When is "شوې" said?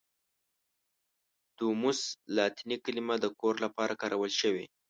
4.41-4.65